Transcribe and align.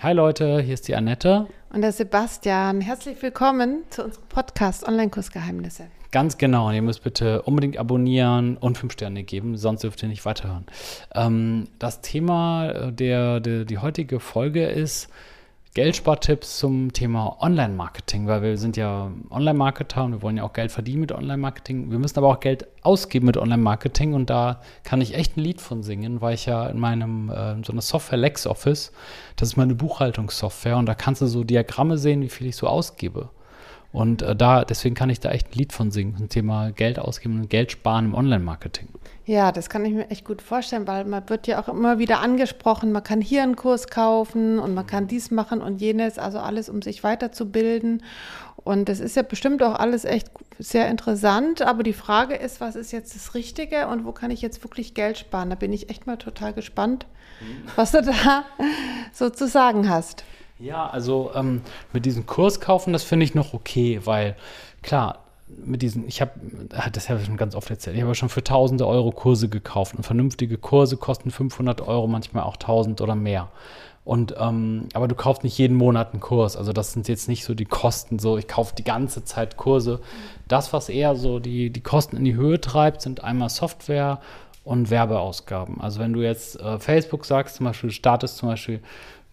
Hi 0.00 0.12
Leute, 0.12 0.60
hier 0.60 0.74
ist 0.74 0.86
die 0.86 0.94
Annette. 0.94 1.48
Und 1.70 1.82
der 1.82 1.90
Sebastian. 1.90 2.80
Herzlich 2.80 3.20
willkommen 3.20 3.82
zu 3.90 4.04
unserem 4.04 4.28
Podcast 4.28 4.86
Online-Kursgeheimnisse. 4.86 5.88
Ganz 6.12 6.38
genau. 6.38 6.68
Und 6.68 6.74
ihr 6.74 6.82
müsst 6.82 7.02
bitte 7.02 7.42
unbedingt 7.42 7.78
abonnieren 7.78 8.56
und 8.58 8.78
fünf 8.78 8.92
Sterne 8.92 9.24
geben, 9.24 9.56
sonst 9.56 9.82
dürft 9.82 10.00
ihr 10.04 10.08
nicht 10.08 10.24
weiterhören. 10.24 10.66
Ähm, 11.16 11.66
das 11.80 12.00
Thema 12.00 12.70
äh, 12.70 12.92
der, 12.92 13.40
der, 13.40 13.64
die 13.64 13.78
heutige 13.78 14.20
Folge 14.20 14.66
ist 14.66 15.08
Geldspartipps 15.74 16.58
zum 16.58 16.92
Thema 16.92 17.36
Online-Marketing, 17.40 18.26
weil 18.26 18.42
wir 18.42 18.56
sind 18.56 18.76
ja 18.76 19.10
Online-Marketer 19.30 20.04
und 20.04 20.12
wir 20.12 20.22
wollen 20.22 20.38
ja 20.38 20.42
auch 20.42 20.52
Geld 20.52 20.72
verdienen 20.72 21.00
mit 21.00 21.12
Online-Marketing. 21.12 21.90
Wir 21.90 21.98
müssen 21.98 22.18
aber 22.18 22.28
auch 22.28 22.40
Geld 22.40 22.66
ausgeben 22.82 23.26
mit 23.26 23.36
Online-Marketing 23.36 24.14
und 24.14 24.30
da 24.30 24.60
kann 24.82 25.00
ich 25.00 25.14
echt 25.14 25.36
ein 25.36 25.40
Lied 25.40 25.60
von 25.60 25.82
singen, 25.82 26.20
weil 26.20 26.34
ich 26.34 26.46
ja 26.46 26.66
in 26.66 26.78
meinem 26.78 27.30
äh, 27.30 27.62
so 27.64 27.72
einer 27.72 27.82
Software 27.82 28.18
LexOffice, 28.18 28.92
das 29.36 29.50
ist 29.50 29.56
meine 29.56 29.74
Buchhaltungssoftware 29.74 30.76
und 30.76 30.86
da 30.86 30.94
kannst 30.94 31.22
du 31.22 31.26
so 31.26 31.44
Diagramme 31.44 31.98
sehen, 31.98 32.22
wie 32.22 32.28
viel 32.28 32.48
ich 32.48 32.56
so 32.56 32.66
ausgebe. 32.66 33.30
Und 33.92 34.22
äh, 34.22 34.36
da, 34.36 34.64
deswegen 34.64 34.94
kann 34.94 35.10
ich 35.10 35.20
da 35.20 35.30
echt 35.30 35.48
ein 35.48 35.58
Lied 35.58 35.72
von 35.72 35.90
singen, 35.90 36.16
zum 36.16 36.28
Thema 36.28 36.70
Geld 36.72 36.98
ausgeben 36.98 37.40
und 37.40 37.50
Geld 37.50 37.72
sparen 37.72 38.06
im 38.06 38.14
Online-Marketing. 38.14 38.88
Ja, 39.24 39.52
das 39.52 39.68
kann 39.68 39.84
ich 39.84 39.92
mir 39.92 40.10
echt 40.10 40.24
gut 40.24 40.40
vorstellen, 40.40 40.86
weil 40.86 41.04
man 41.04 41.28
wird 41.28 41.46
ja 41.46 41.60
auch 41.60 41.68
immer 41.68 41.98
wieder 41.98 42.20
angesprochen, 42.20 42.92
man 42.92 43.02
kann 43.02 43.20
hier 43.20 43.42
einen 43.42 43.56
Kurs 43.56 43.88
kaufen 43.88 44.58
und 44.58 44.74
man 44.74 44.86
kann 44.86 45.06
dies 45.06 45.30
machen 45.30 45.60
und 45.60 45.80
jenes, 45.80 46.18
also 46.18 46.38
alles, 46.38 46.68
um 46.70 46.80
sich 46.80 47.04
weiterzubilden. 47.04 48.02
Und 48.56 48.88
das 48.88 49.00
ist 49.00 49.16
ja 49.16 49.22
bestimmt 49.22 49.62
auch 49.62 49.74
alles 49.74 50.04
echt 50.04 50.30
sehr 50.58 50.88
interessant, 50.88 51.62
aber 51.62 51.82
die 51.82 51.92
Frage 51.92 52.34
ist, 52.34 52.60
was 52.60 52.74
ist 52.74 52.92
jetzt 52.92 53.14
das 53.14 53.34
Richtige 53.34 53.88
und 53.88 54.04
wo 54.04 54.12
kann 54.12 54.30
ich 54.30 54.42
jetzt 54.42 54.64
wirklich 54.64 54.94
Geld 54.94 55.18
sparen? 55.18 55.50
Da 55.50 55.56
bin 55.56 55.72
ich 55.72 55.90
echt 55.90 56.06
mal 56.06 56.16
total 56.16 56.52
gespannt, 56.52 57.06
mhm. 57.40 57.68
was 57.76 57.92
du 57.92 58.02
da 58.02 58.44
so 59.12 59.30
zu 59.30 59.46
sagen 59.46 59.88
hast. 59.88 60.24
Ja, 60.58 60.88
also 60.88 61.30
ähm, 61.34 61.62
mit 61.92 62.04
diesem 62.04 62.26
Kurs 62.26 62.60
kaufen, 62.60 62.92
das 62.92 63.04
finde 63.04 63.24
ich 63.24 63.34
noch 63.34 63.54
okay, 63.54 64.00
weil 64.04 64.36
klar, 64.82 65.20
mit 65.46 65.82
diesen, 65.82 66.06
ich 66.06 66.20
habe, 66.20 66.32
das 66.92 67.08
habe 67.08 67.20
ich 67.20 67.26
schon 67.26 67.36
ganz 67.36 67.54
oft 67.54 67.70
erzählt, 67.70 67.96
ich 67.96 68.02
habe 68.02 68.14
schon 68.14 68.28
für 68.28 68.44
tausende 68.44 68.86
Euro 68.86 69.12
Kurse 69.12 69.48
gekauft 69.48 69.94
und 69.94 70.02
vernünftige 70.02 70.58
Kurse 70.58 70.96
kosten 70.96 71.30
500 71.30 71.80
Euro, 71.80 72.06
manchmal 72.06 72.42
auch 72.42 72.56
1000 72.56 73.00
oder 73.00 73.14
mehr. 73.14 73.48
Und, 74.04 74.34
ähm, 74.38 74.88
aber 74.94 75.06
du 75.06 75.14
kaufst 75.14 75.44
nicht 75.44 75.58
jeden 75.58 75.76
Monat 75.76 76.12
einen 76.12 76.20
Kurs. 76.20 76.56
Also 76.56 76.72
das 76.72 76.94
sind 76.94 77.08
jetzt 77.08 77.28
nicht 77.28 77.44
so 77.44 77.52
die 77.52 77.66
Kosten, 77.66 78.18
so 78.18 78.38
ich 78.38 78.48
kaufe 78.48 78.74
die 78.74 78.84
ganze 78.84 79.22
Zeit 79.22 79.58
Kurse. 79.58 80.00
Das, 80.48 80.72
was 80.72 80.88
eher 80.88 81.14
so 81.14 81.40
die, 81.40 81.68
die 81.68 81.82
Kosten 81.82 82.16
in 82.16 82.24
die 82.24 82.34
Höhe 82.34 82.58
treibt, 82.58 83.02
sind 83.02 83.22
einmal 83.22 83.50
Software 83.50 84.20
und 84.64 84.88
Werbeausgaben. 84.88 85.80
Also 85.82 86.00
wenn 86.00 86.14
du 86.14 86.22
jetzt 86.22 86.58
äh, 86.58 86.78
Facebook 86.78 87.26
sagst, 87.26 87.56
zum 87.56 87.66
Beispiel, 87.66 87.90
startest 87.90 88.38
zum 88.38 88.48
Beispiel 88.48 88.80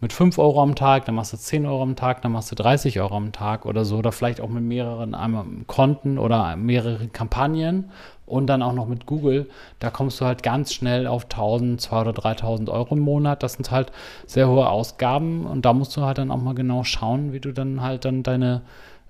mit 0.02 0.14
5 0.14 0.38
Euro 0.38 0.62
am 0.62 0.76
Tag, 0.76 1.06
dann 1.06 1.16
machst 1.16 1.34
du 1.34 1.38
10 1.38 1.66
Euro 1.66 1.82
am 1.82 1.96
Tag, 1.96 2.22
dann 2.22 2.32
machst 2.34 2.52
du 2.52 2.56
30 2.56 3.00
Euro 3.00 3.16
am 3.16 3.32
Tag 3.32 3.66
oder 3.66 3.86
so, 3.86 3.98
oder 3.98 4.12
vielleicht 4.12 4.42
auch 4.42 4.50
mit 4.50 4.64
mehreren 4.64 5.16
Konten 5.68 6.18
oder 6.18 6.56
mehreren 6.56 7.12
Kampagnen 7.14 7.92
und 8.26 8.48
dann 8.48 8.62
auch 8.62 8.74
noch 8.74 8.88
mit 8.88 9.06
Google, 9.06 9.50
da 9.80 9.90
kommst 9.90 10.20
du 10.20 10.26
halt 10.26 10.44
ganz 10.44 10.74
schnell 10.74 11.08
auf 11.08 11.24
1000, 11.26 11.80
2000 11.80 12.10
oder 12.10 12.22
3000 12.22 12.70
Euro 12.70 12.96
im 12.96 13.02
Monat. 13.02 13.44
Das 13.44 13.54
sind 13.54 13.72
halt 13.72 13.92
sehr 14.26 14.50
hohe 14.50 14.68
Ausgaben 14.68 15.46
und 15.46 15.66
da 15.66 15.74
musst 15.74 15.96
du 15.96 16.02
halt 16.02 16.18
dann 16.18 16.32
auch 16.32 16.42
mal 16.42 16.56
genau 16.56 16.84
schauen, 16.84 17.34
wie 17.34 17.40
du 17.40 17.52
dann 17.52 17.82
halt 17.82 18.06
dann 18.06 18.24
deine 18.24 18.62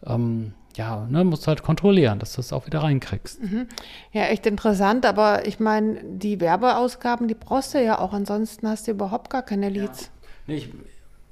ähm, 0.05 0.53
ja, 0.77 1.07
ne, 1.09 1.23
musst 1.23 1.43
du 1.43 1.47
halt 1.47 1.63
kontrollieren, 1.63 2.19
dass 2.19 2.33
du 2.33 2.41
es 2.41 2.51
auch 2.51 2.65
wieder 2.65 2.83
reinkriegst. 2.83 3.41
Mhm. 3.41 3.67
Ja, 4.11 4.23
echt 4.25 4.45
interessant, 4.45 5.05
aber 5.05 5.47
ich 5.47 5.59
meine, 5.59 6.03
die 6.03 6.41
Werbeausgaben, 6.41 7.27
die 7.27 7.33
brauchst 7.33 7.73
du 7.73 7.81
ja 7.81 7.99
auch, 7.99 8.13
ansonsten 8.13 8.67
hast 8.67 8.87
du 8.87 8.91
überhaupt 8.91 9.29
gar 9.29 9.41
keine 9.41 9.69
Leads. 9.69 10.01
Ja. 10.01 10.07
Nee, 10.47 10.55
ich, 10.55 10.69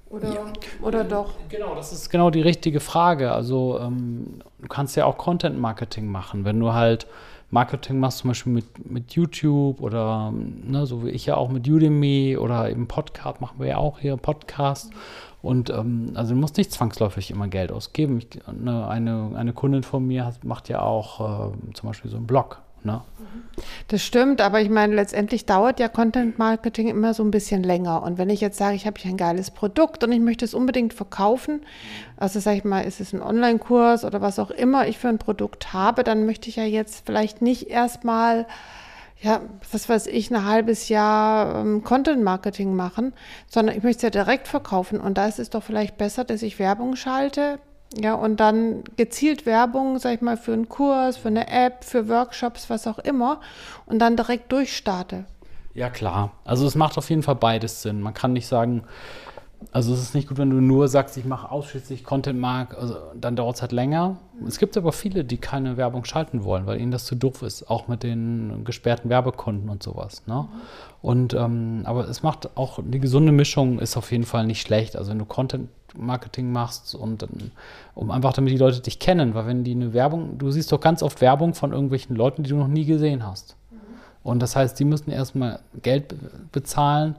oder, 0.10 0.32
ja, 0.32 0.46
oder 0.82 1.04
doch? 1.04 1.34
Genau, 1.50 1.74
das 1.74 1.92
ist 1.92 2.10
genau 2.10 2.30
die 2.30 2.42
richtige 2.42 2.80
Frage. 2.80 3.32
Also 3.32 3.80
ähm, 3.80 4.42
du 4.62 4.68
kannst 4.68 4.96
ja 4.96 5.06
auch 5.06 5.18
Content-Marketing 5.18 6.06
machen. 6.06 6.46
Wenn 6.46 6.60
du 6.60 6.74
halt 6.74 7.08
Marketing 7.50 8.00
machst, 8.00 8.20
zum 8.20 8.30
Beispiel 8.30 8.54
mit, 8.54 8.92
mit 8.92 9.14
YouTube 9.14 9.82
oder 9.82 10.32
ne, 10.32 10.86
so 10.86 11.04
wie 11.04 11.10
ich 11.10 11.26
ja 11.26 11.36
auch 11.36 11.50
mit 11.50 11.68
Udemy 11.68 12.38
oder 12.38 12.70
eben 12.70 12.88
Podcast, 12.88 13.42
machen 13.42 13.60
wir 13.60 13.68
ja 13.68 13.78
auch 13.78 14.00
hier 14.00 14.18
Podcast. 14.18 14.92
Und 15.42 15.70
ähm, 15.72 16.12
also 16.14 16.34
du 16.34 16.40
musst 16.40 16.58
nicht 16.58 16.72
zwangsläufig 16.72 17.32
immer 17.32 17.48
Geld 17.48 17.72
ausgeben. 17.72 18.20
Ich, 18.20 18.28
ne, 18.52 18.88
eine, 18.88 19.32
eine 19.36 19.54
Kundin 19.54 19.84
von 19.84 20.06
mir 20.06 20.26
hat, 20.26 20.44
macht 20.44 20.70
ja 20.70 20.82
auch 20.82 21.52
äh, 21.52 21.74
zum 21.74 21.90
Beispiel 21.90 22.12
so 22.12 22.18
einen 22.18 22.28
Blog. 22.28 22.62
Ne? 22.84 23.02
Das 23.88 24.04
stimmt, 24.04 24.42
aber 24.42 24.62
ich 24.62 24.70
meine, 24.70 24.96
letztendlich 24.96 25.46
dauert 25.46 25.80
ja 25.80 25.88
Content 25.88 26.40
Marketing 26.40 26.88
immer 26.88 27.14
so 27.14 27.24
ein 27.24 27.32
bisschen 27.32 27.64
länger. 27.64 28.04
Und 28.04 28.18
wenn 28.18 28.30
ich 28.30 28.42
jetzt 28.42 28.58
sage, 28.58 28.76
ich 28.76 28.86
habe 28.86 29.00
hier 29.00 29.12
ein 29.12 29.18
geiles 29.18 29.52
Produkt 29.52 30.04
und 30.04 30.12
ich 30.12 30.20
möchte 30.20 30.46
es 30.46 30.54
unbedingt 30.54 30.94
verkaufen, 30.94 31.62
also 32.18 32.40
sage 32.40 32.58
ich 32.58 32.64
mal, 32.64 32.82
ist 32.82 33.00
es 33.00 33.14
ein 33.14 33.22
Online-Kurs 33.22 34.06
oder 34.06 34.22
was 34.22 34.40
auch 34.40 34.52
immer 34.52 34.88
ich 34.88 34.98
für 34.98 35.10
ein 35.10 35.20
Produkt 35.20 35.74
habe, 35.74 36.04
dann 36.04 36.26
möchte 36.26 36.50
ich 36.50 36.56
ja 36.56 36.64
jetzt 36.64 37.06
vielleicht 37.06 37.42
nicht 37.42 37.70
erstmal 37.70 38.48
ja, 39.22 39.40
was 39.72 39.88
weiß 39.88 40.08
ich, 40.08 40.32
ein 40.32 40.46
halbes 40.46 40.90
Jahr 40.90 41.62
ähm, 41.62 41.82
Content 41.84 42.22
Marketing 42.24 42.76
machen, 42.76 43.14
sondern 43.48 43.78
ich 43.78 43.82
möchte 43.82 43.98
es 43.98 44.04
ja 44.04 44.10
direkt 44.10 44.50
verkaufen. 44.50 45.00
Und 45.00 45.18
da 45.18 45.28
ist 45.28 45.40
es 45.40 45.50
doch 45.50 45.64
vielleicht 45.64 45.98
besser, 45.98 46.26
dass 46.26 46.42
ich 46.42 46.60
Werbung 46.60 46.98
schalte, 46.98 47.60
ja, 48.00 48.14
und 48.16 48.40
dann 48.40 48.84
gezielt 48.98 49.46
Werbung, 49.46 50.00
sag 50.00 50.16
ich 50.16 50.22
mal, 50.22 50.38
für 50.38 50.54
einen 50.54 50.70
Kurs, 50.70 51.18
für 51.18 51.28
eine 51.28 51.48
App, 51.48 51.84
für 51.84 52.08
Workshops, 52.10 52.70
was 52.70 52.88
auch 52.88 53.00
immer, 53.00 53.42
und 53.86 54.00
dann 54.00 54.16
direkt 54.16 54.52
durchstarte. 54.52 55.26
Ja, 55.74 55.90
klar. 55.90 56.32
Also 56.46 56.68
es 56.68 56.76
macht 56.76 56.98
auf 56.98 57.10
jeden 57.10 57.24
Fall 57.24 57.36
beides 57.36 57.82
Sinn. 57.82 58.02
Man 58.02 58.14
kann 58.14 58.34
nicht 58.34 58.48
sagen, 58.48 58.84
also 59.72 59.94
es 59.94 60.02
ist 60.02 60.16
nicht 60.16 60.28
gut, 60.28 60.38
wenn 60.38 60.50
du 60.50 60.58
nur 60.58 60.88
sagst, 60.88 61.18
ich 61.18 61.26
mache 61.26 61.50
ausschließlich 61.50 62.04
Content 62.04 62.40
Mark, 62.40 62.78
also 62.78 62.98
dann 63.16 63.36
dauert 63.36 63.56
es 63.56 63.62
halt 63.62 63.72
länger. 63.72 64.18
Es 64.46 64.60
gibt 64.60 64.76
aber 64.78 64.92
viele, 64.92 65.24
die 65.24 65.38
keine 65.38 65.78
Werbung 65.78 66.06
schalten 66.06 66.44
wollen, 66.44 66.66
weil 66.66 66.80
ihnen 66.80 66.92
das 66.92 67.06
zu 67.06 67.16
doof 67.16 67.42
ist, 67.44 67.70
auch 67.70 67.88
mit 67.88 68.04
den 68.04 68.64
gesperrten 68.66 69.10
Werbekunden 69.10 69.70
und 69.70 69.82
sowas. 69.82 70.24
Ne? 70.28 70.48
Und 71.02 71.34
ähm, 71.34 71.84
aber 71.86 72.08
es 72.08 72.24
macht 72.24 72.58
auch 72.58 72.80
die 72.84 73.00
gesunde 73.00 73.32
Mischung 73.32 73.80
ist 73.80 73.98
auf 73.98 74.12
jeden 74.12 74.26
Fall 74.26 74.46
nicht 74.46 74.62
schlecht. 74.62 74.96
Also 74.96 75.12
wenn 75.12 75.20
du 75.20 75.26
Content 75.26 75.70
Marketing 75.98 76.52
machst 76.52 76.96
und 76.96 77.26
um 77.96 78.12
einfach 78.12 78.34
damit 78.34 78.52
die 78.52 78.58
Leute 78.58 78.80
dich 78.82 79.00
kennen, 79.00 79.34
weil 79.34 79.46
wenn 79.48 79.64
die 79.64 79.72
eine 79.72 79.94
Werbung, 79.94 80.38
du 80.38 80.52
siehst 80.52 80.72
doch 80.72 80.80
ganz 80.80 81.04
oft 81.04 81.22
Werbung 81.22 81.54
von 81.54 81.72
irgendwelchen 81.72 82.16
Leuten, 82.16 82.44
die 82.44 82.50
du 82.50 82.56
noch 82.56 82.68
nie 82.68 82.86
gesehen 82.86 83.26
hast. 83.26 83.56
Mhm. 83.72 83.78
Und 84.24 84.40
das 84.42 84.56
heißt, 84.56 84.80
die 84.80 84.86
müssen 84.86 85.12
erstmal 85.12 85.60
Geld 85.82 86.16
bezahlen. 86.52 87.16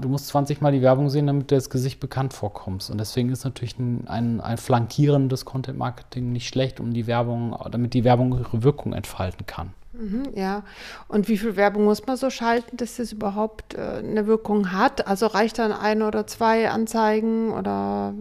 Du 0.00 0.08
musst 0.08 0.28
20 0.28 0.60
Mal 0.60 0.70
die 0.70 0.82
Werbung 0.82 1.10
sehen, 1.10 1.26
damit 1.26 1.50
du 1.50 1.56
das 1.56 1.70
Gesicht 1.70 1.98
bekannt 1.98 2.32
vorkommst. 2.32 2.88
Und 2.88 2.98
deswegen 2.98 3.30
ist 3.30 3.44
natürlich 3.44 3.76
ein, 3.78 4.06
ein, 4.06 4.40
ein 4.40 4.58
flankierendes 4.58 5.44
Content 5.44 5.76
Marketing 5.76 6.30
nicht 6.30 6.46
schlecht, 6.46 6.78
um 6.78 6.92
die 6.92 7.08
Werbung, 7.08 7.56
damit 7.72 7.92
die 7.92 8.04
Werbung 8.04 8.38
ihre 8.38 8.62
Wirkung 8.62 8.92
entfalten 8.92 9.44
kann. 9.44 9.72
Mhm, 9.98 10.32
ja, 10.34 10.62
und 11.08 11.28
wie 11.28 11.38
viel 11.38 11.56
Werbung 11.56 11.84
muss 11.84 12.06
man 12.06 12.16
so 12.18 12.28
schalten, 12.28 12.76
dass 12.76 12.96
das 12.96 13.12
überhaupt 13.12 13.74
äh, 13.74 13.80
eine 13.98 14.26
Wirkung 14.26 14.72
hat? 14.72 15.06
Also 15.06 15.26
reicht 15.26 15.58
dann 15.58 15.72
ein 15.72 16.02
oder 16.02 16.26
zwei 16.26 16.70
Anzeigen 16.70 17.52
oder 17.52 18.12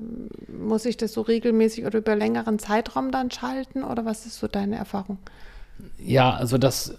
muss 0.48 0.86
ich 0.86 0.96
das 0.96 1.12
so 1.12 1.22
regelmäßig 1.22 1.86
oder 1.86 2.00
über 2.00 2.16
längeren 2.16 2.60
Zeitraum 2.60 3.12
dann 3.12 3.30
schalten 3.30 3.84
oder 3.84 4.06
was 4.06 4.26
ist 4.26 4.40
so 4.40 4.48
deine 4.48 4.78
Erfahrung? 4.78 5.18
Ja, 5.98 6.32
also 6.34 6.58
das, 6.58 6.98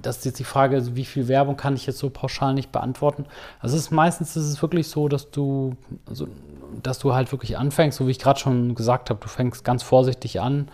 das 0.00 0.18
ist 0.18 0.24
jetzt 0.24 0.38
die 0.38 0.44
Frage, 0.44 0.76
also 0.76 0.96
wie 0.96 1.04
viel 1.04 1.28
Werbung 1.28 1.58
kann 1.58 1.74
ich 1.74 1.86
jetzt 1.86 1.98
so 1.98 2.08
pauschal 2.08 2.54
nicht 2.54 2.72
beantworten. 2.72 3.26
Also 3.60 3.76
ist 3.76 3.90
meistens 3.90 4.36
ist 4.36 4.46
es 4.46 4.62
wirklich 4.62 4.88
so, 4.88 5.08
dass 5.08 5.30
du, 5.30 5.76
also, 6.08 6.28
dass 6.82 6.98
du 6.98 7.12
halt 7.12 7.32
wirklich 7.32 7.58
anfängst, 7.58 7.98
so 7.98 8.06
wie 8.06 8.12
ich 8.12 8.18
gerade 8.18 8.40
schon 8.40 8.74
gesagt 8.74 9.10
habe, 9.10 9.20
du 9.20 9.28
fängst 9.28 9.64
ganz 9.64 9.82
vorsichtig 9.82 10.40
an 10.40 10.68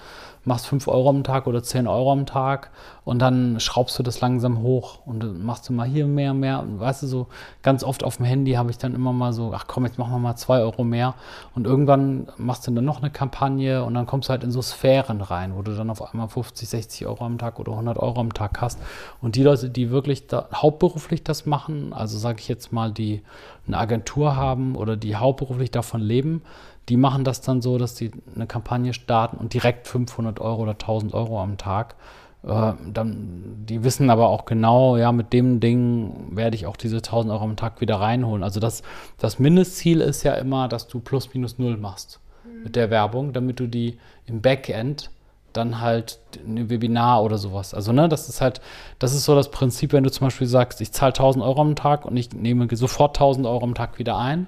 machst 0.45 0.67
5 0.67 0.89
Euro 0.89 1.11
am 1.11 1.25
Tag 1.25 1.47
oder 1.47 1.63
10 1.63 1.87
Euro 1.87 2.13
am 2.13 2.27
Tag 2.27 2.71
und 3.05 3.19
dann 3.19 3.61
schraubst 3.61 3.99
du 3.99 4.03
das 4.03 4.21
langsam 4.21 4.63
hoch 4.63 5.01
und 5.05 5.45
machst 5.45 5.69
du 5.69 5.73
mal 5.73 5.87
hier 5.87 6.07
mehr, 6.07 6.33
mehr. 6.33 6.61
Und 6.61 6.81
weißt 6.81 7.03
du, 7.03 7.07
so 7.07 7.27
ganz 7.63 7.85
oft 7.85 8.05
auf 8.05 8.17
dem 8.17 8.27
Handy 8.27 8.53
habe 8.53 8.71
ich 8.71 8.79
dann 8.79 8.95
immer 8.95 9.13
mal 9.13 9.33
so, 9.33 9.53
ach 9.55 9.65
komm, 9.67 9.85
jetzt 9.85 9.99
machen 9.99 10.13
wir 10.13 10.19
mal 10.19 10.37
2 10.37 10.61
Euro 10.61 10.85
mehr. 10.85 11.15
Und 11.55 11.67
irgendwann 11.67 12.29
machst 12.37 12.67
du 12.67 12.71
dann 12.71 12.85
noch 12.85 13.03
eine 13.03 13.11
Kampagne 13.11 13.85
und 13.85 13.95
dann 13.95 14.07
kommst 14.07 14.29
du 14.29 14.31
halt 14.31 14.45
in 14.45 14.51
so 14.51 14.63
Sphären 14.63 15.21
rein, 15.21 15.57
wo 15.57 15.63
du 15.63 15.77
dann 15.77 15.91
auf 15.91 16.03
einmal 16.03 16.29
50, 16.29 16.69
60 16.69 17.07
Euro 17.07 17.25
am 17.25 17.39
Tag 17.39 17.59
oder 17.59 17.73
100 17.73 17.99
Euro 17.99 18.21
am 18.21 18.33
Tag 18.33 18.61
hast. 18.61 18.79
Und 19.21 19.37
die 19.37 19.43
Leute, 19.43 19.71
die 19.71 19.91
wirklich 19.91 20.27
da, 20.27 20.49
hauptberuflich 20.55 21.23
das 21.23 21.47
machen, 21.47 21.93
also 21.93 22.19
sage 22.19 22.39
ich 22.41 22.49
jetzt 22.49 22.73
mal, 22.73 22.93
die 22.93 23.23
eine 23.67 23.79
Agentur 23.79 24.37
haben 24.37 24.77
oder 24.77 24.97
die 24.97 25.17
hauptberuflich 25.17 25.71
davon 25.71 26.01
leben, 26.01 26.43
die 26.91 26.97
machen 26.97 27.23
das 27.23 27.41
dann 27.41 27.63
so, 27.63 27.79
dass 27.79 27.97
sie 27.97 28.11
eine 28.35 28.49
Kampagne 28.49 28.93
starten 28.93 29.37
und 29.37 29.55
direkt 29.55 29.87
500 29.87 30.41
Euro 30.41 30.63
oder 30.63 30.73
1000 30.73 31.15
Euro 31.15 31.41
am 31.41 31.57
Tag. 31.57 31.95
Äh, 32.43 32.73
dann, 32.93 33.65
die 33.69 33.85
wissen 33.85 34.11
aber 34.11 34.29
auch 34.29 34.45
genau, 34.45 34.97
ja, 34.97 35.13
mit 35.13 35.33
dem 35.33 35.61
Ding 35.61 36.37
werde 36.37 36.57
ich 36.57 36.67
auch 36.67 36.77
diese 36.77 36.97
1000 36.97 37.33
Euro 37.33 37.45
am 37.45 37.57
Tag 37.57 37.81
wieder 37.81 38.01
reinholen. 38.01 38.43
Also 38.43 38.59
das, 38.59 38.83
das 39.19 39.39
Mindestziel 39.39 40.01
ist 40.01 40.25
ja 40.25 40.35
immer, 40.35 40.67
dass 40.67 40.89
du 40.89 40.99
plus 40.99 41.33
minus 41.33 41.59
null 41.59 41.77
machst 41.77 42.19
mhm. 42.45 42.65
mit 42.65 42.77
der 42.77 42.91
Werbung, 42.91 43.33
damit 43.33 43.61
du 43.61 43.69
die 43.69 43.99
im 44.27 44.41
Backend 44.41 45.11
dann 45.53 45.81
halt 45.81 46.19
ein 46.45 46.71
Webinar 46.71 47.23
oder 47.23 47.39
sowas. 47.39 47.73
Also, 47.75 47.93
ne, 47.93 48.09
das 48.09 48.29
ist 48.29 48.41
halt, 48.41 48.61
das 48.99 49.13
ist 49.13 49.25
so 49.25 49.35
das 49.35 49.51
Prinzip, 49.51 49.93
wenn 49.93 50.05
du 50.05 50.11
zum 50.11 50.27
Beispiel 50.27 50.47
sagst, 50.47 50.81
ich 50.81 50.93
zahle 50.93 51.11
1000 51.11 51.45
Euro 51.45 51.61
am 51.61 51.77
Tag 51.77 52.05
und 52.05 52.17
ich 52.17 52.33
nehme 52.33 52.69
sofort 52.77 53.17
1000 53.17 53.47
Euro 53.47 53.65
am 53.65 53.75
Tag 53.75 53.99
wieder 53.99 54.17
ein 54.17 54.47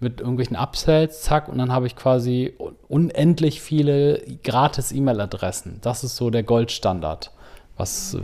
mit 0.00 0.20
irgendwelchen 0.20 0.56
Upsells, 0.56 1.22
zack, 1.22 1.48
und 1.48 1.58
dann 1.58 1.72
habe 1.72 1.86
ich 1.86 1.94
quasi 1.94 2.54
unendlich 2.88 3.60
viele 3.60 4.22
gratis 4.42 4.92
E-Mail-Adressen. 4.92 5.78
Das 5.82 6.04
ist 6.04 6.16
so 6.16 6.30
der 6.30 6.42
Goldstandard, 6.42 7.30
was, 7.76 8.16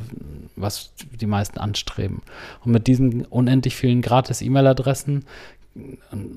was 0.56 0.92
die 1.20 1.26
meisten 1.26 1.58
anstreben. 1.58 2.22
Und 2.64 2.72
mit 2.72 2.86
diesen 2.86 3.26
unendlich 3.26 3.76
vielen 3.76 4.00
gratis 4.00 4.40
E-Mail-Adressen 4.40 5.24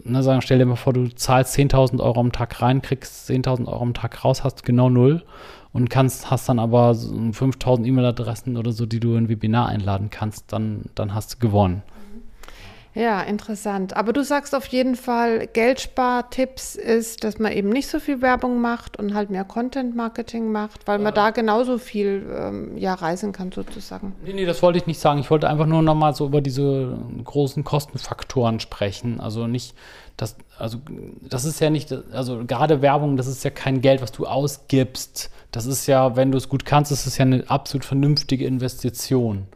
ne, 0.03 0.23
sagen, 0.23 0.41
stell 0.41 0.59
dir 0.59 0.65
mal 0.65 0.75
vor, 0.75 0.93
du 0.93 1.07
zahlst 1.07 1.55
10.000 1.57 2.01
Euro 2.01 2.19
am 2.19 2.31
Tag 2.31 2.61
rein, 2.61 2.81
kriegst 2.81 3.29
10.000 3.29 3.67
Euro 3.67 3.81
am 3.81 3.93
Tag 3.93 4.23
raus, 4.23 4.43
hast 4.43 4.63
genau 4.63 4.89
null 4.89 5.23
und 5.71 5.89
kannst, 5.89 6.29
hast 6.29 6.49
dann 6.49 6.59
aber 6.59 6.95
so 6.95 7.13
5.000 7.13 7.85
E-Mail-Adressen 7.85 8.57
oder 8.57 8.71
so, 8.71 8.85
die 8.85 8.99
du 8.99 9.11
in 9.11 9.25
ein 9.25 9.29
Webinar 9.29 9.67
einladen 9.67 10.09
kannst, 10.09 10.51
dann, 10.51 10.85
dann 10.95 11.13
hast 11.13 11.35
du 11.35 11.39
gewonnen. 11.39 11.83
Ja, 12.99 13.21
interessant. 13.21 13.95
Aber 13.95 14.11
du 14.11 14.25
sagst 14.25 14.53
auf 14.53 14.65
jeden 14.65 14.97
Fall, 14.97 15.47
Geldspartipps 15.47 16.75
ist, 16.75 17.23
dass 17.23 17.39
man 17.39 17.53
eben 17.53 17.69
nicht 17.69 17.87
so 17.87 17.97
viel 17.97 18.21
Werbung 18.21 18.59
macht 18.59 18.99
und 18.99 19.13
halt 19.13 19.29
mehr 19.29 19.45
Content-Marketing 19.45 20.51
macht, 20.51 20.85
weil 20.85 20.99
man 20.99 21.13
da 21.13 21.29
genauso 21.29 21.77
viel 21.77 22.29
ähm, 22.37 22.77
ja, 22.77 22.93
reisen 22.93 23.31
kann 23.31 23.53
sozusagen. 23.53 24.15
Nee, 24.25 24.33
nee, 24.33 24.45
das 24.45 24.61
wollte 24.61 24.79
ich 24.79 24.85
nicht 24.85 24.99
sagen. 24.99 25.21
Ich 25.21 25.31
wollte 25.31 25.47
einfach 25.47 25.65
nur 25.65 25.81
nochmal 25.81 26.13
so 26.13 26.25
über 26.25 26.41
diese 26.41 26.97
großen 27.23 27.63
Kostenfaktoren 27.63 28.59
sprechen. 28.59 29.21
Also 29.21 29.47
nicht, 29.47 29.75
das, 30.17 30.35
also 30.57 30.79
das 31.21 31.45
ist 31.45 31.61
ja 31.61 31.69
nicht, 31.69 31.95
also 32.11 32.43
gerade 32.45 32.81
Werbung, 32.81 33.15
das 33.15 33.27
ist 33.27 33.45
ja 33.45 33.49
kein 33.49 33.79
Geld, 33.79 34.01
was 34.01 34.11
du 34.11 34.25
ausgibst. 34.25 35.31
Das 35.51 35.65
ist 35.65 35.87
ja, 35.87 36.17
wenn 36.17 36.31
du 36.31 36.37
es 36.37 36.49
gut 36.49 36.65
kannst, 36.65 36.91
ist 36.91 37.05
es 37.05 37.17
ja 37.17 37.23
eine 37.23 37.45
absolut 37.47 37.85
vernünftige 37.85 38.45
Investition. 38.45 39.47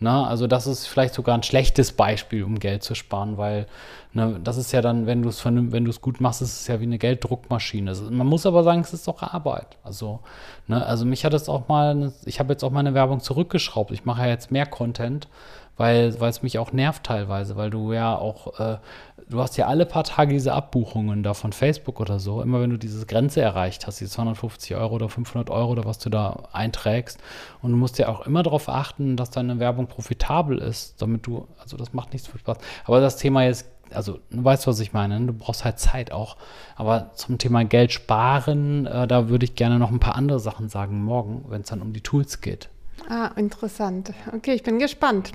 Ne? 0.00 0.26
Also 0.26 0.46
das 0.46 0.66
ist 0.66 0.86
vielleicht 0.86 1.14
sogar 1.14 1.36
ein 1.36 1.42
schlechtes 1.42 1.92
Beispiel, 1.92 2.44
um 2.44 2.58
Geld 2.58 2.82
zu 2.82 2.94
sparen, 2.94 3.36
weil 3.36 3.66
ne, 4.12 4.40
das 4.42 4.56
ist 4.56 4.72
ja 4.72 4.80
dann, 4.80 5.06
wenn 5.06 5.22
du 5.22 5.28
es 5.28 5.44
wenn 5.44 5.84
du 5.84 5.90
es 5.90 6.00
gut 6.00 6.20
machst, 6.20 6.42
ist 6.42 6.60
es 6.60 6.66
ja 6.66 6.80
wie 6.80 6.84
eine 6.84 6.98
Gelddruckmaschine. 6.98 7.94
Man 8.10 8.26
muss 8.26 8.46
aber 8.46 8.62
sagen, 8.62 8.80
es 8.80 8.92
ist 8.92 9.08
auch 9.08 9.22
Arbeit. 9.22 9.76
Also, 9.82 10.20
ne, 10.66 10.84
also 10.84 11.04
mich 11.04 11.24
hat 11.24 11.34
es 11.34 11.48
auch 11.48 11.68
mal, 11.68 12.12
ich 12.24 12.38
habe 12.38 12.52
jetzt 12.52 12.62
auch 12.62 12.70
meine 12.70 12.94
Werbung 12.94 13.20
zurückgeschraubt. 13.20 13.90
Ich 13.90 14.04
mache 14.04 14.22
ja 14.22 14.28
jetzt 14.28 14.50
mehr 14.50 14.66
Content, 14.66 15.28
weil 15.76 16.14
es 16.20 16.42
mich 16.42 16.58
auch 16.58 16.72
nervt 16.72 17.04
teilweise, 17.04 17.56
weil 17.56 17.70
du 17.70 17.92
ja 17.92 18.16
auch 18.16 18.58
äh, 18.60 18.78
du 19.28 19.40
hast 19.40 19.56
ja 19.56 19.66
alle 19.66 19.86
paar 19.86 20.04
Tage 20.04 20.32
diese 20.32 20.52
Abbuchungen 20.52 21.22
da 21.22 21.34
von 21.34 21.52
Facebook 21.52 22.00
oder 22.00 22.18
so. 22.18 22.40
Immer 22.42 22.60
wenn 22.60 22.70
du 22.70 22.78
diese 22.78 23.04
Grenze 23.06 23.40
erreicht 23.40 23.86
hast, 23.86 24.00
diese 24.00 24.10
250 24.10 24.74
Euro 24.76 24.94
oder 24.94 25.08
500 25.08 25.50
Euro 25.50 25.72
oder 25.72 25.84
was 25.84 25.98
du 25.98 26.10
da 26.10 26.48
einträgst. 26.52 27.18
Und 27.62 27.70
du 27.72 27.76
musst 27.76 27.98
ja 27.98 28.08
auch 28.08 28.26
immer 28.26 28.42
darauf 28.42 28.68
achten, 28.68 29.16
dass 29.16 29.30
deine 29.30 29.58
Werbung 29.58 29.86
profitabel 29.86 30.58
ist, 30.58 31.00
damit 31.02 31.26
du, 31.26 31.46
also 31.60 31.76
das 31.76 31.92
macht 31.92 32.12
nicht 32.12 32.24
so 32.24 32.32
viel 32.32 32.40
Spaß. 32.40 32.58
Aber 32.84 33.00
das 33.00 33.16
Thema 33.16 33.44
jetzt, 33.44 33.66
also 33.90 34.18
du 34.30 34.44
weißt, 34.44 34.66
was 34.66 34.80
ich 34.80 34.92
meine, 34.92 35.20
du 35.20 35.32
brauchst 35.32 35.64
halt 35.64 35.78
Zeit 35.78 36.12
auch. 36.12 36.36
Aber 36.76 37.10
zum 37.14 37.38
Thema 37.38 37.64
Geld 37.64 37.92
sparen, 37.92 38.86
äh, 38.86 39.06
da 39.06 39.28
würde 39.28 39.44
ich 39.44 39.54
gerne 39.54 39.78
noch 39.78 39.90
ein 39.90 40.00
paar 40.00 40.16
andere 40.16 40.40
Sachen 40.40 40.68
sagen 40.68 41.02
morgen, 41.02 41.44
wenn 41.48 41.62
es 41.62 41.68
dann 41.68 41.82
um 41.82 41.92
die 41.92 42.02
Tools 42.02 42.40
geht. 42.40 42.70
Ah, 43.08 43.30
interessant. 43.36 44.12
Okay, 44.34 44.54
ich 44.54 44.62
bin 44.62 44.78
gespannt. 44.78 45.32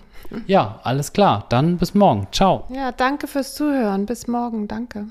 Ja, 0.47 0.79
alles 0.83 1.13
klar. 1.13 1.45
Dann 1.49 1.77
bis 1.77 1.93
morgen. 1.93 2.27
Ciao. 2.31 2.65
Ja, 2.69 2.91
danke 2.91 3.27
fürs 3.27 3.55
Zuhören. 3.55 4.05
Bis 4.05 4.27
morgen. 4.27 4.67
Danke. 4.67 5.07